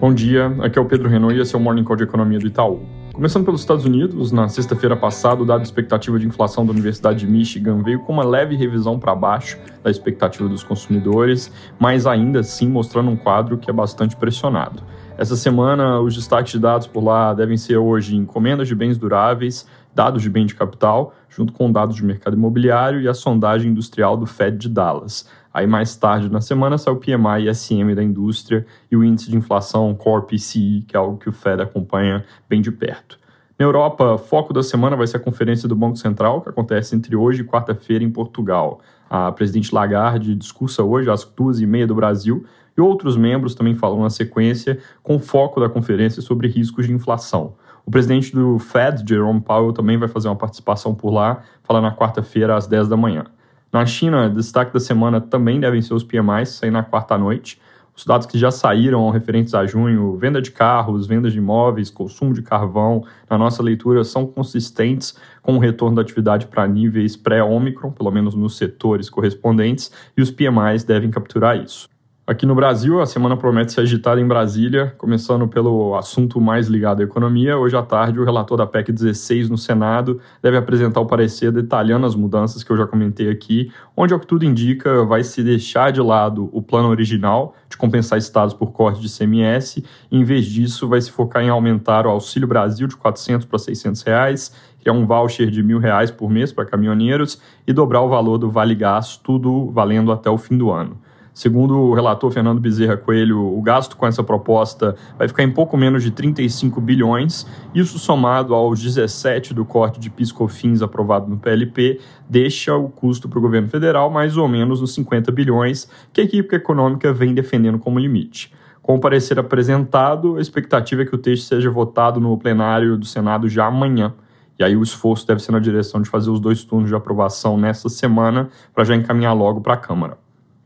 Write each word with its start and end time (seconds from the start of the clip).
Bom 0.00 0.14
dia, 0.14 0.54
aqui 0.60 0.78
é 0.78 0.80
o 0.80 0.84
Pedro 0.84 1.08
Renault 1.08 1.36
e 1.36 1.40
esse 1.40 1.56
é 1.56 1.58
o 1.58 1.60
Morning 1.60 1.82
Call 1.82 1.96
de 1.96 2.04
Economia 2.04 2.38
do 2.38 2.46
Itaú. 2.46 2.80
Começando 3.12 3.44
pelos 3.44 3.62
Estados 3.62 3.84
Unidos, 3.84 4.30
na 4.30 4.48
sexta-feira 4.48 4.96
passada, 4.96 5.42
o 5.42 5.44
dado 5.44 5.62
de 5.62 5.66
expectativa 5.66 6.20
de 6.20 6.26
inflação 6.28 6.64
da 6.64 6.70
Universidade 6.70 7.18
de 7.18 7.26
Michigan 7.26 7.82
veio 7.82 7.98
com 8.04 8.12
uma 8.12 8.24
leve 8.24 8.54
revisão 8.54 8.96
para 8.96 9.12
baixo 9.12 9.58
da 9.82 9.90
expectativa 9.90 10.48
dos 10.48 10.62
consumidores, 10.62 11.52
mas 11.80 12.06
ainda 12.06 12.38
assim 12.38 12.68
mostrando 12.68 13.10
um 13.10 13.16
quadro 13.16 13.58
que 13.58 13.68
é 13.68 13.72
bastante 13.72 14.14
pressionado. 14.14 14.84
Essa 15.16 15.34
semana, 15.34 15.98
os 15.98 16.14
destaques 16.14 16.52
de 16.52 16.60
dados 16.60 16.86
por 16.86 17.02
lá 17.02 17.34
devem 17.34 17.56
ser 17.56 17.76
hoje 17.76 18.14
encomendas 18.14 18.68
de 18.68 18.76
bens 18.76 18.96
duráveis, 18.96 19.66
dados 19.92 20.22
de 20.22 20.30
bem 20.30 20.46
de 20.46 20.54
capital, 20.54 21.12
junto 21.28 21.52
com 21.52 21.72
dados 21.72 21.96
de 21.96 22.04
mercado 22.04 22.36
imobiliário 22.36 23.00
e 23.00 23.08
a 23.08 23.14
sondagem 23.14 23.72
industrial 23.72 24.16
do 24.16 24.26
Fed 24.26 24.58
de 24.58 24.68
Dallas. 24.68 25.28
Aí 25.58 25.66
mais 25.66 25.96
tarde 25.96 26.30
na 26.30 26.40
semana 26.40 26.78
sai 26.78 26.94
o 26.94 26.96
PMI 26.98 27.48
e 27.48 27.52
SM 27.52 27.92
da 27.92 28.00
indústria 28.00 28.64
e 28.88 28.96
o 28.96 29.02
índice 29.02 29.28
de 29.28 29.36
inflação 29.36 29.92
Core 29.92 30.24
PCI, 30.24 30.84
que 30.86 30.96
é 30.96 31.00
algo 31.00 31.18
que 31.18 31.28
o 31.28 31.32
Fed 31.32 31.60
acompanha 31.60 32.24
bem 32.48 32.62
de 32.62 32.70
perto. 32.70 33.18
Na 33.58 33.66
Europa, 33.66 34.16
foco 34.18 34.52
da 34.52 34.62
semana 34.62 34.94
vai 34.94 35.04
ser 35.08 35.16
a 35.16 35.20
conferência 35.20 35.68
do 35.68 35.74
Banco 35.74 35.96
Central, 35.96 36.42
que 36.42 36.48
acontece 36.48 36.94
entre 36.94 37.16
hoje 37.16 37.42
e 37.42 37.44
quarta-feira 37.44 38.04
em 38.04 38.10
Portugal. 38.10 38.78
A 39.10 39.32
presidente 39.32 39.74
Lagarde 39.74 40.32
discursa 40.36 40.84
hoje 40.84 41.10
às 41.10 41.24
duas 41.24 41.58
e 41.58 41.66
meia 41.66 41.88
do 41.88 41.94
Brasil 41.96 42.46
e 42.76 42.80
outros 42.80 43.16
membros 43.16 43.56
também 43.56 43.74
falam 43.74 44.00
na 44.00 44.10
sequência, 44.10 44.78
com 45.02 45.18
foco 45.18 45.58
da 45.58 45.68
conferência 45.68 46.22
sobre 46.22 46.46
riscos 46.46 46.86
de 46.86 46.92
inflação. 46.92 47.54
O 47.84 47.90
presidente 47.90 48.32
do 48.32 48.60
Fed, 48.60 49.02
Jerome 49.04 49.40
Powell, 49.40 49.72
também 49.72 49.98
vai 49.98 50.06
fazer 50.06 50.28
uma 50.28 50.36
participação 50.36 50.94
por 50.94 51.10
lá, 51.10 51.42
falar 51.64 51.80
na 51.80 51.92
quarta-feira 51.92 52.54
às 52.54 52.68
10 52.68 52.86
da 52.86 52.96
manhã. 52.96 53.24
Na 53.70 53.84
China, 53.84 54.30
destaque 54.30 54.72
da 54.72 54.80
semana 54.80 55.20
também 55.20 55.60
devem 55.60 55.82
ser 55.82 55.92
os 55.92 56.02
PMIs, 56.02 56.48
sair 56.50 56.70
na 56.70 56.82
quarta-noite. 56.82 57.60
Os 57.94 58.04
dados 58.04 58.26
que 58.26 58.38
já 58.38 58.50
saíram 58.50 59.10
referentes 59.10 59.52
a 59.54 59.66
junho, 59.66 60.16
venda 60.16 60.40
de 60.40 60.50
carros, 60.50 61.06
venda 61.06 61.30
de 61.30 61.36
imóveis, 61.36 61.90
consumo 61.90 62.32
de 62.32 62.40
carvão, 62.40 63.04
na 63.28 63.36
nossa 63.36 63.62
leitura, 63.62 64.04
são 64.04 64.26
consistentes 64.26 65.18
com 65.42 65.56
o 65.56 65.58
retorno 65.58 65.96
da 65.96 66.02
atividade 66.02 66.46
para 66.46 66.66
níveis 66.66 67.14
pré-Omicron, 67.14 67.90
pelo 67.90 68.10
menos 68.10 68.34
nos 68.34 68.56
setores 68.56 69.10
correspondentes, 69.10 69.92
e 70.16 70.22
os 70.22 70.30
PMIs 70.30 70.84
devem 70.84 71.10
capturar 71.10 71.62
isso. 71.62 71.88
Aqui 72.28 72.44
no 72.44 72.54
Brasil, 72.54 73.00
a 73.00 73.06
semana 73.06 73.38
promete 73.38 73.72
ser 73.72 73.80
agitada 73.80 74.20
em 74.20 74.28
Brasília, 74.28 74.94
começando 74.98 75.48
pelo 75.48 75.96
assunto 75.96 76.38
mais 76.38 76.66
ligado 76.68 77.00
à 77.00 77.02
economia. 77.02 77.56
Hoje 77.56 77.74
à 77.74 77.82
tarde, 77.82 78.20
o 78.20 78.24
relator 78.24 78.58
da 78.58 78.66
PEC 78.66 78.92
16 78.92 79.48
no 79.48 79.56
Senado 79.56 80.20
deve 80.42 80.58
apresentar 80.58 81.00
o 81.00 81.06
parecer 81.06 81.50
detalhando 81.50 82.04
as 82.04 82.14
mudanças 82.14 82.62
que 82.62 82.70
eu 82.70 82.76
já 82.76 82.86
comentei 82.86 83.30
aqui, 83.30 83.72
onde, 83.96 84.12
ao 84.12 84.20
que 84.20 84.26
tudo 84.26 84.44
indica, 84.44 85.06
vai 85.06 85.24
se 85.24 85.42
deixar 85.42 85.90
de 85.90 86.02
lado 86.02 86.50
o 86.52 86.60
plano 86.60 86.90
original 86.90 87.54
de 87.66 87.78
compensar 87.78 88.18
estados 88.18 88.52
por 88.52 88.72
corte 88.72 89.00
de 89.00 89.08
CMS, 89.08 89.78
e, 89.78 90.18
em 90.18 90.22
vez 90.22 90.44
disso, 90.44 90.86
vai 90.86 91.00
se 91.00 91.10
focar 91.10 91.42
em 91.42 91.48
aumentar 91.48 92.06
o 92.06 92.10
Auxílio 92.10 92.46
Brasil 92.46 92.86
de 92.86 92.94
400 92.94 93.46
para 93.46 93.58
600 93.58 94.02
reais, 94.02 94.54
que 94.78 94.86
é 94.86 94.92
um 94.92 95.06
voucher 95.06 95.50
de 95.50 95.62
mil 95.62 95.78
reais 95.78 96.10
por 96.10 96.28
mês 96.28 96.52
para 96.52 96.66
caminhoneiros, 96.66 97.40
e 97.66 97.72
dobrar 97.72 98.02
o 98.02 98.08
valor 98.10 98.36
do 98.36 98.50
Vale 98.50 98.74
Gás, 98.74 99.16
tudo 99.16 99.70
valendo 99.70 100.12
até 100.12 100.28
o 100.28 100.36
fim 100.36 100.58
do 100.58 100.70
ano. 100.70 101.07
Segundo 101.38 101.78
o 101.78 101.94
relator 101.94 102.32
Fernando 102.32 102.58
Bezerra 102.58 102.96
Coelho, 102.96 103.56
o 103.56 103.62
gasto 103.62 103.96
com 103.96 104.04
essa 104.04 104.24
proposta 104.24 104.96
vai 105.16 105.28
ficar 105.28 105.44
em 105.44 105.52
pouco 105.52 105.76
menos 105.76 106.02
de 106.02 106.10
35 106.10 106.80
bilhões. 106.80 107.46
Isso 107.72 107.96
somado 107.96 108.56
aos 108.56 108.82
17 108.82 109.54
do 109.54 109.64
corte 109.64 110.00
de 110.00 110.10
piscofins 110.10 110.82
aprovado 110.82 111.30
no 111.30 111.38
PLP, 111.38 112.00
deixa 112.28 112.74
o 112.74 112.88
custo 112.88 113.28
para 113.28 113.38
o 113.38 113.40
governo 113.40 113.68
federal 113.68 114.10
mais 114.10 114.36
ou 114.36 114.48
menos 114.48 114.80
nos 114.80 114.92
50 114.94 115.30
bilhões, 115.30 115.88
que 116.12 116.20
a 116.20 116.24
equipe 116.24 116.56
econômica 116.56 117.12
vem 117.12 117.32
defendendo 117.32 117.78
como 117.78 118.00
limite. 118.00 118.52
Com 118.82 118.96
o 118.96 119.00
parecer 119.00 119.38
apresentado, 119.38 120.38
a 120.38 120.40
expectativa 120.40 121.02
é 121.02 121.04
que 121.04 121.14
o 121.14 121.18
texto 121.18 121.44
seja 121.44 121.70
votado 121.70 122.18
no 122.18 122.36
plenário 122.36 122.96
do 122.96 123.06
Senado 123.06 123.48
já 123.48 123.66
amanhã. 123.66 124.12
E 124.58 124.64
aí 124.64 124.76
o 124.76 124.82
esforço 124.82 125.24
deve 125.24 125.40
ser 125.40 125.52
na 125.52 125.60
direção 125.60 126.02
de 126.02 126.10
fazer 126.10 126.30
os 126.30 126.40
dois 126.40 126.64
turnos 126.64 126.88
de 126.88 126.96
aprovação 126.96 127.56
nessa 127.56 127.88
semana 127.88 128.48
para 128.74 128.82
já 128.82 128.96
encaminhar 128.96 129.34
logo 129.34 129.60
para 129.60 129.74
a 129.74 129.76
Câmara. 129.76 130.18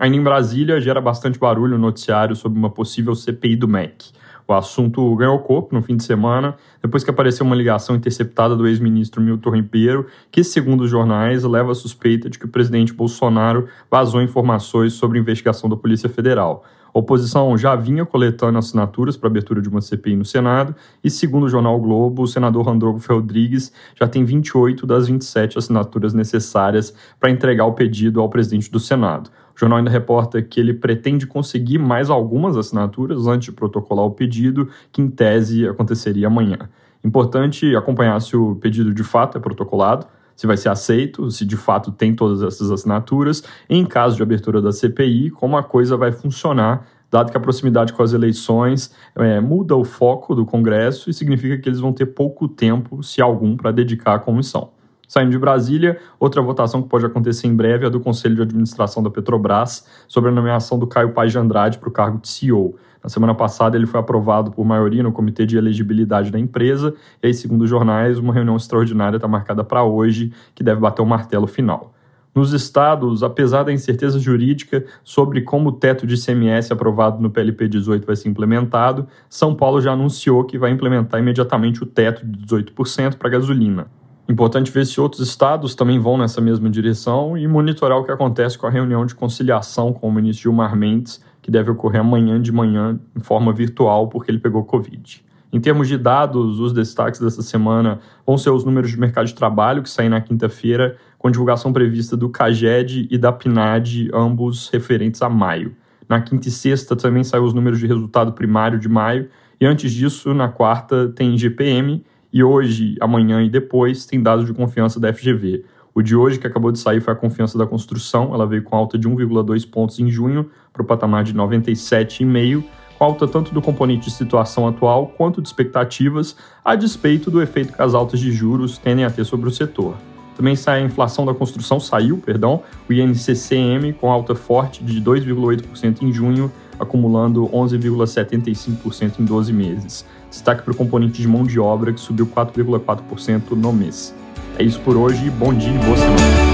Ainda 0.02 0.16
em 0.16 0.20
Brasília, 0.20 0.80
gera 0.80 1.00
bastante 1.00 1.38
barulho 1.38 1.78
no 1.78 1.86
noticiário 1.86 2.34
sobre 2.34 2.58
uma 2.58 2.68
possível 2.68 3.14
CPI 3.14 3.54
do 3.54 3.68
MEC. 3.68 4.10
O 4.48 4.52
assunto 4.52 5.14
ganhou 5.14 5.38
corpo 5.38 5.76
no 5.76 5.80
fim 5.80 5.96
de 5.96 6.02
semana, 6.02 6.56
depois 6.82 7.04
que 7.04 7.10
apareceu 7.10 7.46
uma 7.46 7.54
ligação 7.54 7.94
interceptada 7.94 8.56
do 8.56 8.66
ex-ministro 8.66 9.22
Milton 9.22 9.50
Ribeiro, 9.50 10.08
que, 10.28 10.42
segundo 10.42 10.80
os 10.80 10.90
jornais, 10.90 11.44
leva 11.44 11.70
a 11.70 11.74
suspeita 11.76 12.28
de 12.28 12.36
que 12.36 12.46
o 12.46 12.48
presidente 12.48 12.92
Bolsonaro 12.92 13.68
vazou 13.88 14.20
informações 14.20 14.94
sobre 14.94 15.18
a 15.18 15.22
investigação 15.22 15.70
da 15.70 15.76
Polícia 15.76 16.08
Federal. 16.08 16.64
A 16.92 16.98
oposição 16.98 17.56
já 17.56 17.76
vinha 17.76 18.04
coletando 18.04 18.58
assinaturas 18.58 19.16
para 19.16 19.28
abertura 19.28 19.62
de 19.62 19.69
uma 19.69 19.80
CPI 19.80 20.16
no 20.16 20.24
Senado 20.24 20.74
e, 21.02 21.08
segundo 21.08 21.44
o 21.44 21.48
jornal 21.48 21.80
Globo, 21.80 22.22
o 22.22 22.26
senador 22.26 22.66
Randolfo 22.66 23.14
Rodrigues 23.14 23.72
já 23.94 24.08
tem 24.08 24.24
28 24.24 24.84
das 24.84 25.06
27 25.06 25.56
assinaturas 25.56 26.12
necessárias 26.12 26.92
para 27.20 27.30
entregar 27.30 27.66
o 27.66 27.72
pedido 27.72 28.20
ao 28.20 28.28
presidente 28.28 28.69
do 28.69 28.80
Senado. 28.80 29.30
O 29.54 29.58
jornal 29.58 29.78
ainda 29.78 29.90
reporta 29.90 30.40
que 30.40 30.58
ele 30.58 30.74
pretende 30.74 31.26
conseguir 31.26 31.78
mais 31.78 32.10
algumas 32.10 32.56
assinaturas 32.56 33.26
antes 33.26 33.46
de 33.46 33.52
protocolar 33.52 34.04
o 34.04 34.10
pedido, 34.10 34.68
que 34.90 35.02
em 35.02 35.08
tese 35.08 35.66
aconteceria 35.66 36.26
amanhã. 36.26 36.58
Importante 37.04 37.74
acompanhar 37.76 38.20
se 38.20 38.36
o 38.36 38.56
pedido 38.56 38.94
de 38.94 39.02
fato 39.02 39.36
é 39.36 39.40
protocolado 39.40 40.06
se 40.34 40.46
vai 40.46 40.56
ser 40.56 40.70
aceito, 40.70 41.30
se 41.30 41.44
de 41.44 41.56
fato 41.56 41.92
tem 41.92 42.14
todas 42.14 42.42
essas 42.42 42.70
assinaturas, 42.70 43.44
em 43.68 43.84
caso 43.84 44.16
de 44.16 44.22
abertura 44.22 44.60
da 44.60 44.72
CPI, 44.72 45.30
como 45.30 45.56
a 45.56 45.62
coisa 45.62 45.96
vai 45.96 46.10
funcionar, 46.10 46.86
dado 47.10 47.30
que 47.30 47.36
a 47.36 47.40
proximidade 47.40 47.92
com 47.92 48.02
as 48.02 48.12
eleições 48.12 48.94
é, 49.14 49.38
muda 49.40 49.76
o 49.76 49.84
foco 49.84 50.34
do 50.34 50.46
Congresso 50.46 51.10
e 51.10 51.14
significa 51.14 51.58
que 51.58 51.69
eles 51.69 51.78
vão 51.78 51.92
ter 51.92 52.06
pouco 52.06 52.48
tempo, 52.48 53.02
se 53.02 53.20
algum, 53.20 53.56
para 53.56 53.70
dedicar 53.70 54.14
à 54.14 54.19
comissão. 54.19 54.70
Saindo 55.12 55.30
de 55.30 55.38
Brasília, 55.38 55.98
outra 56.18 56.40
votação 56.40 56.80
que 56.80 56.88
pode 56.88 57.04
acontecer 57.04 57.46
em 57.46 57.54
breve 57.54 57.84
é 57.84 57.90
do 57.90 58.00
Conselho 58.00 58.34
de 58.34 58.40
Administração 58.40 59.02
da 59.02 59.10
Petrobras 59.10 59.86
sobre 60.08 60.30
a 60.30 60.32
nomeação 60.32 60.78
do 60.78 60.86
Caio 60.86 61.12
Paz 61.12 61.30
de 61.30 61.36
Andrade 61.36 61.76
para 61.76 61.90
o 61.90 61.92
cargo 61.92 62.18
de 62.18 62.28
CEO. 62.28 62.76
Na 63.04 63.10
semana 63.10 63.34
passada, 63.34 63.76
ele 63.76 63.84
foi 63.84 64.00
aprovado 64.00 64.50
por 64.50 64.64
maioria 64.64 65.02
no 65.02 65.12
Comitê 65.12 65.44
de 65.44 65.58
Elegibilidade 65.58 66.30
da 66.30 66.38
empresa, 66.38 66.94
e 67.22 67.26
aí, 67.26 67.34
segundo 67.34 67.60
os 67.60 67.68
jornais, 67.68 68.16
uma 68.16 68.32
reunião 68.32 68.56
extraordinária 68.56 69.16
está 69.16 69.28
marcada 69.28 69.62
para 69.62 69.84
hoje, 69.84 70.32
que 70.54 70.64
deve 70.64 70.80
bater 70.80 71.02
o 71.02 71.06
martelo 71.06 71.46
final. 71.46 71.92
Nos 72.34 72.54
estados, 72.54 73.22
apesar 73.22 73.64
da 73.64 73.72
incerteza 73.72 74.18
jurídica 74.18 74.82
sobre 75.04 75.42
como 75.42 75.68
o 75.68 75.72
teto 75.72 76.06
de 76.06 76.14
ICMS 76.14 76.72
aprovado 76.72 77.20
no 77.20 77.28
PLP 77.28 77.68
18 77.68 78.06
vai 78.06 78.16
ser 78.16 78.30
implementado, 78.30 79.06
São 79.28 79.54
Paulo 79.54 79.78
já 79.78 79.92
anunciou 79.92 80.42
que 80.44 80.56
vai 80.56 80.70
implementar 80.70 81.20
imediatamente 81.20 81.82
o 81.82 81.86
teto 81.86 82.26
de 82.26 82.46
18% 82.46 83.18
para 83.18 83.28
gasolina. 83.28 83.88
Importante 84.28 84.70
ver 84.70 84.86
se 84.86 85.00
outros 85.00 85.26
estados 85.26 85.74
também 85.74 85.98
vão 85.98 86.16
nessa 86.16 86.40
mesma 86.40 86.70
direção 86.70 87.36
e 87.36 87.46
monitorar 87.48 87.98
o 87.98 88.04
que 88.04 88.12
acontece 88.12 88.56
com 88.56 88.66
a 88.66 88.70
reunião 88.70 89.04
de 89.04 89.14
conciliação 89.14 89.92
com 89.92 90.08
o 90.08 90.12
ministro 90.12 90.44
Gilmar 90.44 90.76
Mendes, 90.76 91.22
que 91.42 91.50
deve 91.50 91.70
ocorrer 91.70 92.00
amanhã 92.00 92.40
de 92.40 92.52
manhã 92.52 92.98
em 93.16 93.20
forma 93.20 93.52
virtual, 93.52 94.08
porque 94.08 94.30
ele 94.30 94.38
pegou 94.38 94.64
Covid. 94.64 95.24
Em 95.52 95.60
termos 95.60 95.86
de 95.86 95.98
dados, 95.98 96.60
os 96.60 96.72
destaques 96.72 97.20
dessa 97.20 97.42
semana 97.42 97.98
vão 98.26 98.38
ser 98.38 98.50
os 98.50 98.64
números 98.64 98.90
de 98.90 98.98
mercado 98.98 99.26
de 99.26 99.34
trabalho, 99.34 99.82
que 99.82 99.90
saem 99.90 100.08
na 100.08 100.20
quinta-feira, 100.20 100.96
com 101.18 101.30
divulgação 101.30 101.72
prevista 101.72 102.16
do 102.16 102.30
CAGED 102.30 103.08
e 103.10 103.18
da 103.18 103.32
PNAD, 103.32 104.08
ambos 104.14 104.70
referentes 104.70 105.20
a 105.20 105.28
maio. 105.28 105.74
Na 106.08 106.22
quinta 106.22 106.48
e 106.48 106.50
sexta 106.50 106.96
também 106.96 107.22
saem 107.22 107.44
os 107.44 107.52
números 107.52 107.80
de 107.80 107.86
resultado 107.86 108.32
primário 108.32 108.78
de 108.78 108.88
maio, 108.88 109.28
e 109.60 109.66
antes 109.66 109.92
disso, 109.92 110.32
na 110.32 110.48
quarta, 110.48 111.08
tem 111.14 111.36
GPM 111.36 112.02
e 112.32 112.43
hoje, 112.43 112.97
amanhã 113.00 113.43
e 113.43 113.50
depois 113.50 114.06
tem 114.06 114.22
dados 114.22 114.47
de 114.47 114.54
confiança 114.54 114.98
da 114.98 115.12
FGV. 115.12 115.65
O 115.94 116.00
de 116.00 116.16
hoje, 116.16 116.38
que 116.38 116.47
acabou 116.47 116.72
de 116.72 116.78
sair, 116.78 117.00
foi 117.00 117.12
a 117.12 117.16
confiança 117.16 117.59
da 117.59 117.66
construção. 117.66 118.34
Ela 118.34 118.47
veio 118.47 118.62
com 118.62 118.75
alta 118.75 118.97
de 118.97 119.06
1,2 119.06 119.70
pontos 119.70 119.98
em 119.98 120.09
junho, 120.09 120.48
para 120.72 120.82
o 120.82 120.87
patamar 120.87 121.23
de 121.23 121.34
97,5, 121.34 122.64
com 122.99 123.05
alta 123.05 123.29
tanto 123.29 123.52
do 123.52 123.61
componente 123.61 124.06
de 124.06 124.11
situação 124.12 124.67
atual 124.67 125.08
quanto 125.08 125.43
de 125.43 125.49
expectativas, 125.49 126.34
a 126.64 126.75
despeito 126.75 127.31
do 127.31 127.43
efeito 127.43 127.75
que 127.75 127.82
as 127.82 127.94
altas 127.94 128.19
de 128.20 128.32
juros 128.32 128.78
tendem 128.78 129.05
a 129.05 129.11
ter 129.11 129.25
sobre 129.25 129.49
o 129.49 129.52
setor. 129.52 129.96
Também 130.35 130.56
sai 130.56 130.81
a 130.81 130.85
inflação 130.85 131.26
da 131.26 131.35
construção, 131.35 131.78
saiu, 131.78 132.17
perdão, 132.17 132.62
o 132.88 132.93
INCCM 132.93 133.93
com 133.93 134.11
alta 134.11 134.35
forte 134.35 134.82
de 134.82 134.99
2,8% 135.02 136.00
em 136.00 136.11
junho, 136.11 136.50
acumulando 136.78 137.48
11,75% 137.48 139.20
em 139.20 139.24
12 139.24 139.52
meses. 139.52 140.04
Destaque 140.30 140.62
para 140.62 140.72
o 140.72 140.76
componente 140.76 141.20
de 141.20 141.28
mão 141.28 141.44
de 141.44 141.60
obra, 141.60 141.92
que 141.92 142.00
subiu 142.00 142.26
4,4% 142.26 143.50
no 143.52 143.72
mês. 143.72 144.14
É 144.58 144.62
isso 144.62 144.80
por 144.80 144.96
hoje, 144.96 145.30
bom 145.30 145.52
dia 145.52 145.72
e 145.72 145.78
boa 145.78 145.96
semana. 145.96 146.51